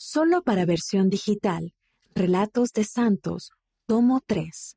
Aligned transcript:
Solo 0.00 0.42
para 0.44 0.64
versión 0.64 1.10
digital. 1.10 1.74
Relatos 2.14 2.70
de 2.72 2.84
Santos, 2.84 3.50
tomo 3.84 4.20
3. 4.24 4.76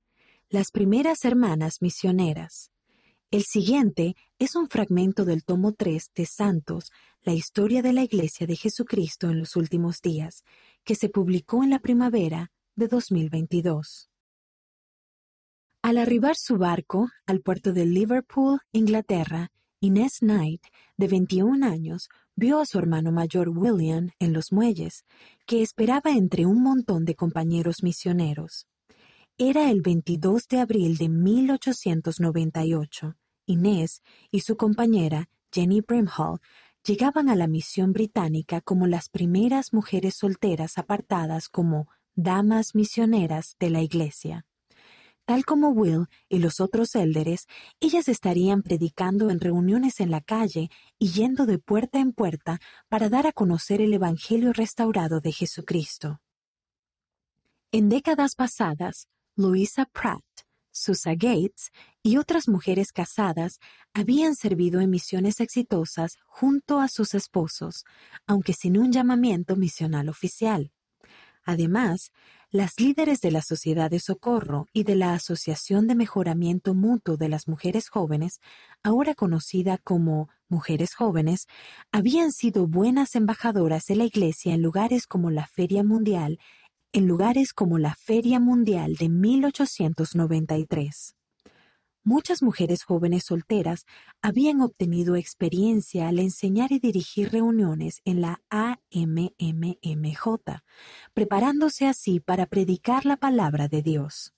Las 0.50 0.72
primeras 0.72 1.26
hermanas 1.26 1.76
misioneras. 1.80 2.72
El 3.30 3.44
siguiente 3.44 4.16
es 4.40 4.56
un 4.56 4.68
fragmento 4.68 5.24
del 5.24 5.44
tomo 5.44 5.74
3 5.74 6.10
de 6.16 6.26
Santos, 6.26 6.92
la 7.22 7.34
historia 7.34 7.84
de 7.84 7.94
la 7.94 8.02
Iglesia 8.02 8.48
de 8.48 8.56
Jesucristo 8.56 9.30
en 9.30 9.38
los 9.38 9.56
últimos 9.56 10.02
días, 10.02 10.44
que 10.84 10.96
se 10.96 11.08
publicó 11.08 11.64
en 11.64 11.70
la 11.70 11.78
primavera 11.78 12.52
de 12.76 12.88
2022. 12.88 14.10
Al 15.84 16.00
arribar 16.00 16.36
su 16.36 16.58
barco 16.58 17.12
al 17.28 17.42
puerto 17.42 17.74
de 17.74 17.86
Liverpool, 17.86 18.62
Inglaterra, 18.72 19.52
Inés 19.80 20.18
Knight, 20.22 20.64
de 20.98 21.08
21 21.08 21.64
años, 21.64 22.10
vio 22.36 22.60
a 22.60 22.66
su 22.66 22.80
hermano 22.80 23.12
mayor 23.12 23.50
William 23.50 24.10
en 24.20 24.34
los 24.34 24.52
muelles, 24.52 25.06
que 25.46 25.62
esperaba 25.62 26.12
entre 26.12 26.46
un 26.46 26.62
montón 26.62 27.06
de 27.06 27.16
compañeros 27.16 27.84
misioneros. 27.84 28.68
Era 29.38 29.72
el 29.72 29.82
22 29.82 30.48
de 30.48 30.60
abril 30.60 30.98
de 30.98 31.10
1898. 31.10 33.16
Inés 33.46 34.02
y 34.30 34.42
su 34.42 34.56
compañera, 34.56 35.30
Jenny 35.52 35.82
Brimhall, 35.82 36.40
llegaban 36.86 37.30
a 37.30 37.36
la 37.36 37.48
misión 37.48 37.94
británica 37.94 38.62
como 38.62 38.88
las 38.88 39.10
primeras 39.10 39.74
mujeres 39.74 40.16
solteras 40.16 40.78
apartadas 40.78 41.50
como 41.50 41.88
damas 42.16 42.76
misioneras 42.76 43.56
de 43.60 43.70
la 43.70 43.82
Iglesia. 43.82 44.46
Tal 45.26 45.46
como 45.46 45.70
Will 45.70 46.08
y 46.30 46.40
los 46.40 46.60
otros 46.60 46.96
élderes, 46.96 47.48
ellas 47.80 48.08
estarían 48.08 48.64
predicando 48.64 49.30
en 49.30 49.40
reuniones 49.40 50.00
en 50.00 50.12
la 50.12 50.22
calle 50.22 50.70
y 50.98 51.12
yendo 51.12 51.46
de 51.46 51.60
puerta 51.60 52.00
en 52.00 52.12
puerta 52.12 52.60
para 52.90 53.10
dar 53.10 53.28
a 53.28 53.32
conocer 53.32 53.82
el 53.82 53.94
Evangelio 53.94 54.52
restaurado 54.52 55.20
de 55.22 55.32
Jesucristo. 55.32 56.20
En 57.72 57.88
décadas 57.88 58.36
pasadas, 58.36 59.08
Louisa 59.36 59.86
Pratt, 59.86 60.26
Susa 60.72 61.12
Gates 61.12 61.72
y 62.04 62.18
otras 62.18 62.48
mujeres 62.48 62.92
casadas 62.92 63.60
habían 63.94 64.36
servido 64.36 64.82
en 64.82 64.90
misiones 64.90 65.40
exitosas 65.40 66.18
junto 66.26 66.80
a 66.80 66.88
sus 66.88 67.14
esposos, 67.14 67.86
aunque 68.26 68.54
sin 68.54 68.78
un 68.78 68.92
llamamiento 68.92 69.56
misional 69.56 70.10
oficial. 70.10 70.72
Además, 71.44 72.12
las 72.52 72.80
líderes 72.82 73.22
de 73.22 73.32
la 73.32 73.42
Sociedad 73.42 73.90
de 73.90 74.02
Socorro 74.02 74.68
y 74.74 74.84
de 74.84 74.96
la 74.96 75.14
Asociación 75.14 75.88
de 75.88 75.96
Mejoramiento 75.96 76.74
Mutuo 76.74 77.16
de 77.16 77.30
las 77.30 77.48
Mujeres 77.48 77.88
Jóvenes, 77.88 78.42
ahora 78.84 79.16
conocida 79.16 79.78
como 79.78 80.28
Mujeres 80.50 80.94
Jóvenes, 80.94 81.48
habían 81.94 82.34
sido 82.34 82.68
buenas 82.68 83.16
embajadoras 83.16 83.86
de 83.86 83.96
la 83.96 84.04
Iglesia 84.04 84.54
en 84.54 84.62
lugares 84.62 85.08
como 85.08 85.32
la 85.32 85.48
Feria 85.48 85.86
Mundial, 85.86 86.40
en 86.92 87.08
lugares 87.08 87.54
como 87.54 87.78
la 87.78 87.96
Feria 87.96 88.42
Mundial 88.42 88.96
de 88.96 89.08
1893. 89.08 91.16
Muchas 92.04 92.42
mujeres 92.42 92.84
jóvenes 92.84 93.26
solteras 93.26 93.86
habían 94.24 94.62
obtenido 94.62 95.16
experiencia 95.16 96.08
al 96.08 96.18
enseñar 96.18 96.72
y 96.72 96.80
dirigir 96.80 97.32
reuniones 97.32 98.02
en 98.06 98.22
la 98.22 98.42
AMMMJ, 98.50 100.26
preparándose 101.14 101.86
así 101.86 102.20
para 102.20 102.48
predicar 102.48 103.06
la 103.06 103.18
palabra 103.18 103.68
de 103.68 103.84
Dios. 103.84 104.34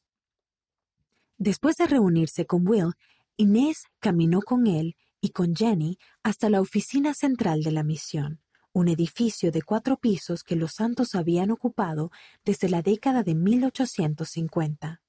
Después 1.37 1.77
de 1.77 1.87
reunirse 1.87 2.45
con 2.45 2.67
Will, 2.67 2.95
Inés 3.37 3.85
caminó 3.99 4.41
con 4.41 4.67
él 4.67 4.97
y 5.21 5.29
con 5.29 5.55
Jenny 5.55 5.97
hasta 6.21 6.49
la 6.49 6.59
oficina 6.59 7.13
central 7.13 7.63
de 7.63 7.71
la 7.71 7.83
misión, 7.83 8.41
un 8.73 8.89
edificio 8.89 9.53
de 9.53 9.61
cuatro 9.61 9.95
pisos 9.95 10.43
que 10.43 10.57
los 10.57 10.73
santos 10.73 11.15
habían 11.15 11.49
ocupado 11.49 12.11
desde 12.43 12.67
la 12.67 12.81
década 12.81 13.23
de 13.23 13.35
1850. 13.35 15.01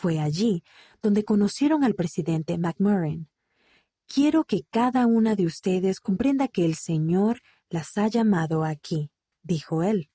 Fue 0.00 0.18
allí 0.18 0.64
donde 1.02 1.26
conocieron 1.26 1.84
al 1.84 1.94
presidente 1.94 2.56
McMurrin. 2.56 3.28
Quiero 4.06 4.44
que 4.44 4.62
cada 4.70 5.06
una 5.06 5.34
de 5.34 5.44
ustedes 5.44 6.00
comprenda 6.00 6.48
que 6.48 6.64
el 6.64 6.74
Señor 6.74 7.42
las 7.68 7.98
ha 7.98 8.08
llamado 8.08 8.64
aquí, 8.64 9.10
dijo 9.42 9.82
él. 9.82 10.08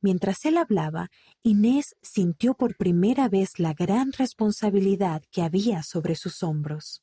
Mientras 0.00 0.44
él 0.44 0.56
hablaba, 0.56 1.10
Inés 1.42 1.96
sintió 2.00 2.54
por 2.54 2.76
primera 2.76 3.28
vez 3.28 3.58
la 3.58 3.74
gran 3.74 4.12
responsabilidad 4.12 5.24
que 5.32 5.42
había 5.42 5.82
sobre 5.82 6.14
sus 6.14 6.44
hombros. 6.44 7.02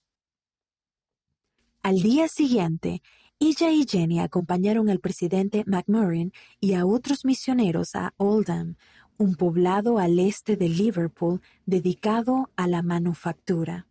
Al 1.83 2.01
día 2.01 2.29
siguiente, 2.29 3.01
ella 3.41 3.71
y 3.71 3.85
Jenny 3.85 4.21
acompañaron 4.21 4.89
al 4.89 5.01
presidente 5.01 5.65
McMurrin 5.65 6.31
y 6.61 6.75
a 6.75 6.85
otros 6.85 7.25
misioneros 7.25 7.93
a 7.95 8.13
Oldham, 8.15 8.77
un 9.17 9.35
poblado 9.35 9.99
al 9.99 10.19
este 10.19 10.55
de 10.55 10.69
Liverpool 10.69 11.41
dedicado 11.65 12.49
a 12.55 12.67
la 12.67 12.81
manufactura. 12.81 13.87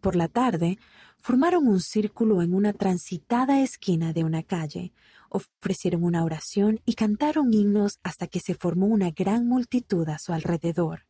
Por 0.00 0.14
la 0.14 0.28
tarde, 0.28 0.78
formaron 1.18 1.66
un 1.66 1.80
círculo 1.80 2.42
en 2.42 2.54
una 2.54 2.72
transitada 2.72 3.60
esquina 3.60 4.12
de 4.12 4.24
una 4.24 4.42
calle, 4.42 4.92
ofrecieron 5.28 6.04
una 6.04 6.24
oración 6.24 6.80
y 6.84 6.94
cantaron 6.94 7.52
himnos 7.52 7.98
hasta 8.02 8.26
que 8.26 8.40
se 8.40 8.54
formó 8.54 8.86
una 8.86 9.10
gran 9.10 9.46
multitud 9.46 10.08
a 10.08 10.18
su 10.18 10.32
alrededor. 10.32 11.02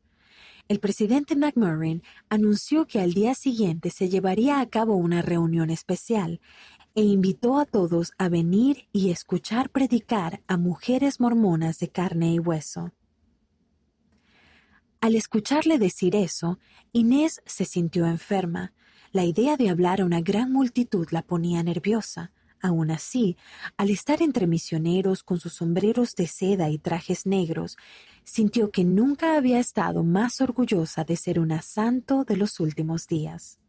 El 0.69 0.81
presidente 0.81 1.35
McMurrin 1.35 2.03
anunció 2.29 2.87
que 2.87 3.01
al 3.01 3.15
día 3.15 3.35
siguiente 3.35 3.91
se 3.91 4.09
llevaría 4.09 4.61
a 4.61 4.67
cabo 4.67 4.97
una 4.97 5.23
reunión 5.23 5.71
especial 5.71 6.41
e 6.95 7.03
invitó 7.03 7.59
a 7.59 7.65
todos 7.65 8.13
a 8.19 8.29
venir 8.29 8.89
y 8.93 9.11
escuchar 9.11 9.71
predicar 9.71 10.43
a 10.47 10.57
mujeres 10.57 11.21
mormonas 11.21 11.79
de 11.79 11.89
carne 11.89 12.35
y 12.35 12.39
hueso. 12.39 12.93
Al 15.01 15.15
escucharle 15.15 15.79
decir 15.79 16.17
eso, 16.17 16.59
Inés 16.93 17.41
se 17.47 17.65
sintió 17.65 18.07
enferma. 18.07 18.73
La 19.13 19.25
idea 19.25 19.57
de 19.57 19.71
hablar 19.71 20.01
a 20.01 20.05
una 20.05 20.21
gran 20.21 20.53
multitud 20.53 21.07
la 21.13 21.23
ponía 21.23 21.63
nerviosa. 21.63 22.33
Aun 22.61 22.91
así, 22.91 23.37
al 23.77 23.91
estar 23.91 24.21
entre 24.23 24.49
misioneros 24.49 25.23
con 25.23 25.39
sus 25.39 25.53
sombreros 25.53 26.17
de 26.17 26.27
seda 26.27 26.69
y 26.71 26.79
trajes 26.79 27.27
negros, 27.27 27.77
sintió 28.25 28.73
que 28.73 28.83
nunca 28.83 29.37
había 29.37 29.61
estado 29.61 30.03
más 30.03 30.41
orgullosa 30.41 31.05
de 31.05 31.17
ser 31.17 31.39
una 31.39 31.63
santo 31.63 32.25
de 32.25 32.37
los 32.37 32.59
últimos 32.59 33.07
días. 33.07 33.61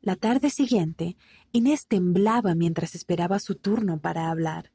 La 0.00 0.16
tarde 0.16 0.50
siguiente, 0.50 1.16
Inés 1.52 1.86
temblaba 1.86 2.56
mientras 2.56 2.96
esperaba 2.96 3.38
su 3.38 3.54
turno 3.54 4.00
para 4.00 4.30
hablar. 4.30 4.72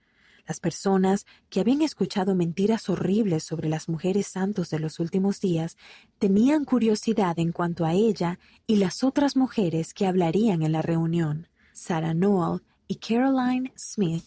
Las 0.48 0.60
personas 0.60 1.26
que 1.50 1.60
habían 1.60 1.82
escuchado 1.82 2.36
mentiras 2.36 2.88
horribles 2.90 3.44
sobre 3.44 3.68
las 3.68 3.90
mujeres 3.90 4.28
santos 4.28 4.70
de 4.70 4.80
los 4.80 5.00
últimos 5.00 5.42
días 5.42 5.76
tenían 6.20 6.66
curiosidad 6.66 7.40
en 7.40 7.52
cuanto 7.52 7.84
a 7.84 7.94
ella 7.94 8.38
y 8.68 8.76
las 8.76 9.04
otras 9.04 9.36
mujeres 9.36 9.94
que 9.94 10.06
hablarían 10.06 10.62
en 10.62 10.72
la 10.72 10.84
reunión. 10.84 11.48
Sarah 11.74 12.14
Noel 12.14 12.62
y 12.88 12.96
Caroline 12.98 13.74
Smith, 13.76 14.26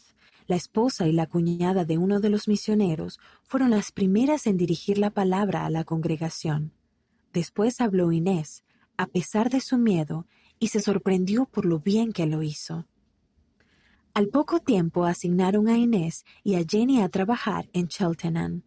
la 0.48 0.56
esposa 0.56 1.06
y 1.06 1.12
la 1.12 1.26
cuñada 1.26 1.84
de 1.84 1.98
uno 1.98 2.20
de 2.20 2.30
los 2.30 2.48
misioneros, 2.48 3.20
fueron 3.44 3.70
las 3.70 3.92
primeras 3.92 4.46
en 4.46 4.56
dirigir 4.56 4.98
la 4.98 5.10
palabra 5.10 5.66
a 5.66 5.70
la 5.70 5.84
congregación. 5.84 6.72
Después 7.32 7.80
habló 7.80 8.10
Inés, 8.10 8.64
a 8.96 9.06
pesar 9.06 9.50
de 9.50 9.60
su 9.60 9.78
miedo, 9.78 10.26
y 10.58 10.68
se 10.68 10.80
sorprendió 10.80 11.44
por 11.44 11.64
lo 11.64 11.78
bien 11.78 12.12
que 12.12 12.26
lo 12.26 12.42
hizo. 12.42 12.86
Al 14.18 14.30
poco 14.30 14.58
tiempo 14.58 15.04
asignaron 15.04 15.68
a 15.68 15.78
Inés 15.78 16.24
y 16.42 16.56
a 16.56 16.64
Jenny 16.68 17.02
a 17.02 17.08
trabajar 17.08 17.70
en 17.72 17.86
Cheltenham. 17.86 18.62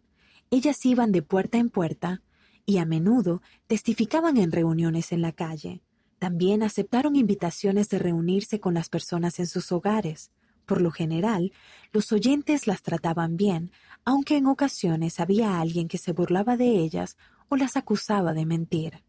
Ellas 0.50 0.86
iban 0.86 1.12
de 1.12 1.20
puerta 1.20 1.58
en 1.58 1.68
puerta 1.68 2.22
y 2.64 2.78
a 2.78 2.86
menudo 2.86 3.42
testificaban 3.66 4.38
en 4.38 4.50
reuniones 4.50 5.12
en 5.12 5.20
la 5.20 5.32
calle. 5.32 5.82
También 6.18 6.62
aceptaron 6.62 7.16
invitaciones 7.16 7.90
de 7.90 7.98
reunirse 7.98 8.60
con 8.60 8.72
las 8.72 8.88
personas 8.88 9.38
en 9.40 9.46
sus 9.46 9.72
hogares. 9.72 10.30
Por 10.64 10.80
lo 10.80 10.90
general, 10.90 11.52
los 11.92 12.12
oyentes 12.12 12.66
las 12.66 12.80
trataban 12.80 13.36
bien, 13.36 13.72
aunque 14.06 14.38
en 14.38 14.46
ocasiones 14.46 15.20
había 15.20 15.60
alguien 15.60 15.86
que 15.86 15.98
se 15.98 16.12
burlaba 16.12 16.56
de 16.56 16.78
ellas 16.78 17.18
o 17.50 17.56
las 17.56 17.76
acusaba 17.76 18.32
de 18.32 18.46
mentir. 18.46 19.04